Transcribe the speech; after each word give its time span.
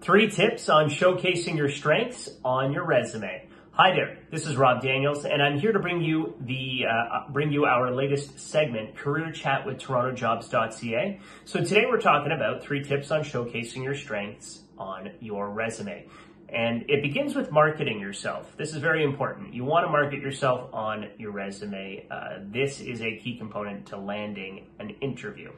Three 0.00 0.30
tips 0.30 0.68
on 0.68 0.90
showcasing 0.90 1.56
your 1.56 1.68
strengths 1.68 2.30
on 2.44 2.72
your 2.72 2.84
resume. 2.84 3.48
Hi 3.72 3.92
there, 3.92 4.18
this 4.30 4.46
is 4.46 4.56
Rob 4.56 4.80
Daniels, 4.80 5.24
and 5.24 5.42
I'm 5.42 5.58
here 5.58 5.72
to 5.72 5.80
bring 5.80 6.00
you 6.00 6.34
the 6.40 6.86
uh, 6.88 7.28
bring 7.30 7.50
you 7.50 7.64
our 7.64 7.90
latest 7.90 8.38
segment, 8.38 8.96
Career 8.96 9.32
Chat 9.32 9.66
with 9.66 9.78
TorontoJobs.ca. 9.78 11.20
So 11.44 11.64
today 11.64 11.84
we're 11.90 12.00
talking 12.00 12.30
about 12.30 12.62
three 12.62 12.84
tips 12.84 13.10
on 13.10 13.22
showcasing 13.22 13.82
your 13.82 13.96
strengths 13.96 14.60
on 14.78 15.10
your 15.18 15.50
resume. 15.50 16.06
And 16.48 16.88
it 16.88 17.02
begins 17.02 17.34
with 17.34 17.50
marketing 17.50 17.98
yourself. 17.98 18.56
This 18.56 18.74
is 18.74 18.76
very 18.76 19.02
important. 19.02 19.52
You 19.52 19.64
want 19.64 19.84
to 19.84 19.90
market 19.90 20.20
yourself 20.22 20.72
on 20.72 21.08
your 21.18 21.32
resume. 21.32 22.06
Uh, 22.08 22.38
this 22.42 22.80
is 22.80 23.02
a 23.02 23.16
key 23.16 23.36
component 23.36 23.86
to 23.86 23.98
landing 23.98 24.68
an 24.78 24.90
interview. 25.00 25.50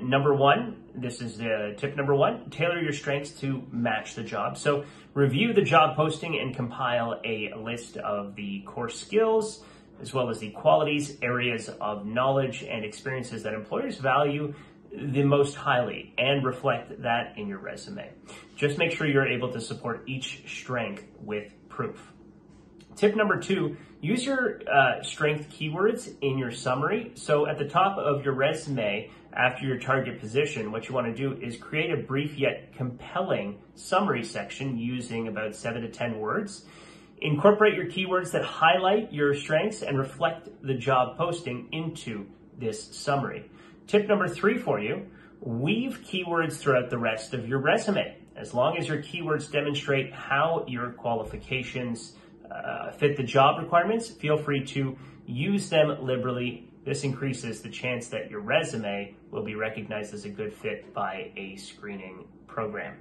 Number 0.00 0.34
one, 0.34 0.82
this 0.94 1.20
is 1.20 1.38
the 1.38 1.74
tip 1.76 1.96
number 1.96 2.14
one, 2.14 2.50
tailor 2.50 2.80
your 2.80 2.92
strengths 2.92 3.30
to 3.40 3.62
match 3.70 4.14
the 4.14 4.22
job. 4.22 4.58
So 4.58 4.84
review 5.14 5.52
the 5.52 5.62
job 5.62 5.96
posting 5.96 6.38
and 6.38 6.54
compile 6.54 7.20
a 7.24 7.52
list 7.56 7.96
of 7.96 8.34
the 8.34 8.62
core 8.62 8.88
skills 8.88 9.64
as 10.00 10.12
well 10.12 10.28
as 10.28 10.38
the 10.40 10.50
qualities, 10.50 11.16
areas 11.22 11.68
of 11.80 12.04
knowledge 12.06 12.64
and 12.64 12.84
experiences 12.84 13.44
that 13.44 13.54
employers 13.54 13.98
value 13.98 14.54
the 14.92 15.22
most 15.22 15.54
highly 15.54 16.12
and 16.18 16.44
reflect 16.44 17.02
that 17.02 17.36
in 17.36 17.48
your 17.48 17.58
resume. 17.58 18.10
Just 18.56 18.78
make 18.78 18.92
sure 18.92 19.06
you're 19.06 19.26
able 19.26 19.52
to 19.52 19.60
support 19.60 20.04
each 20.06 20.42
strength 20.46 21.04
with 21.20 21.52
proof. 21.68 22.12
Tip 22.96 23.16
number 23.16 23.40
two, 23.40 23.76
use 24.00 24.24
your 24.24 24.60
uh, 24.70 25.02
strength 25.02 25.50
keywords 25.50 26.14
in 26.20 26.38
your 26.38 26.52
summary. 26.52 27.12
So 27.14 27.46
at 27.46 27.58
the 27.58 27.68
top 27.68 27.98
of 27.98 28.24
your 28.24 28.34
resume, 28.34 29.10
after 29.32 29.66
your 29.66 29.78
target 29.78 30.20
position, 30.20 30.70
what 30.70 30.88
you 30.88 30.94
want 30.94 31.08
to 31.08 31.14
do 31.14 31.36
is 31.44 31.56
create 31.56 31.90
a 31.90 31.96
brief 31.96 32.38
yet 32.38 32.72
compelling 32.76 33.58
summary 33.74 34.22
section 34.22 34.78
using 34.78 35.26
about 35.26 35.56
seven 35.56 35.82
to 35.82 35.88
10 35.88 36.20
words. 36.20 36.66
Incorporate 37.20 37.74
your 37.74 37.86
keywords 37.86 38.30
that 38.32 38.44
highlight 38.44 39.12
your 39.12 39.34
strengths 39.34 39.82
and 39.82 39.98
reflect 39.98 40.48
the 40.62 40.74
job 40.74 41.16
posting 41.16 41.68
into 41.72 42.26
this 42.58 42.94
summary. 42.96 43.50
Tip 43.88 44.06
number 44.06 44.28
three 44.28 44.58
for 44.58 44.78
you, 44.78 45.06
weave 45.40 46.00
keywords 46.04 46.58
throughout 46.58 46.90
the 46.90 46.98
rest 46.98 47.34
of 47.34 47.48
your 47.48 47.58
resume. 47.58 48.18
As 48.36 48.54
long 48.54 48.76
as 48.76 48.88
your 48.88 48.98
keywords 48.98 49.50
demonstrate 49.50 50.12
how 50.12 50.64
your 50.68 50.90
qualifications 50.90 52.14
uh, 52.50 52.90
fit 52.92 53.16
the 53.16 53.22
job 53.22 53.60
requirements, 53.60 54.08
feel 54.08 54.36
free 54.36 54.64
to 54.66 54.96
use 55.26 55.68
them 55.68 56.04
liberally. 56.04 56.70
This 56.84 57.04
increases 57.04 57.62
the 57.62 57.70
chance 57.70 58.08
that 58.08 58.30
your 58.30 58.40
resume 58.40 59.14
will 59.30 59.42
be 59.42 59.54
recognized 59.54 60.12
as 60.12 60.24
a 60.24 60.28
good 60.28 60.52
fit 60.52 60.92
by 60.92 61.32
a 61.36 61.56
screening 61.56 62.26
program. 62.46 62.98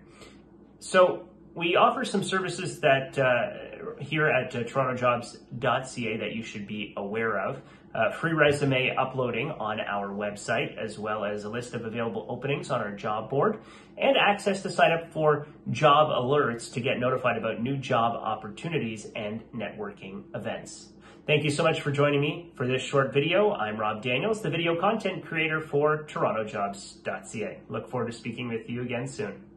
So 0.79 1.27
we 1.53 1.75
offer 1.75 2.03
some 2.05 2.23
services 2.23 2.79
that 2.79 3.17
uh, 3.19 4.01
here 4.01 4.27
at 4.27 4.55
uh, 4.55 4.63
TorontoJobs.ca 4.63 6.17
that 6.17 6.33
you 6.33 6.43
should 6.43 6.67
be 6.67 6.93
aware 6.97 7.39
of. 7.39 7.61
Uh, 7.93 8.11
free 8.11 8.33
resume 8.33 8.95
uploading 8.97 9.51
on 9.51 9.79
our 9.79 10.09
website, 10.09 10.75
as 10.77 10.97
well 10.97 11.23
as 11.23 11.43
a 11.43 11.49
list 11.49 11.75
of 11.75 11.85
available 11.85 12.25
openings 12.27 12.71
on 12.71 12.81
our 12.81 12.91
job 12.91 13.29
board, 13.29 13.59
and 13.97 14.17
access 14.17 14.63
to 14.63 14.71
sign 14.71 14.91
up 14.91 15.11
for 15.11 15.45
job 15.69 16.09
alerts 16.09 16.73
to 16.73 16.79
get 16.79 16.97
notified 16.97 17.37
about 17.37 17.61
new 17.61 17.77
job 17.77 18.15
opportunities 18.15 19.05
and 19.15 19.43
networking 19.53 20.23
events. 20.33 20.89
Thank 21.27 21.43
you 21.43 21.51
so 21.51 21.63
much 21.63 21.81
for 21.81 21.91
joining 21.91 22.19
me 22.19 22.51
for 22.55 22.67
this 22.67 22.81
short 22.81 23.13
video. 23.13 23.51
I'm 23.53 23.77
Rob 23.77 24.01
Daniels, 24.01 24.41
the 24.41 24.49
video 24.49 24.75
content 24.79 25.23
creator 25.23 25.61
for 25.61 26.03
TorontoJobs.ca. 26.03 27.59
Look 27.69 27.89
forward 27.89 28.11
to 28.11 28.17
speaking 28.17 28.49
with 28.49 28.69
you 28.69 28.81
again 28.81 29.07
soon. 29.07 29.52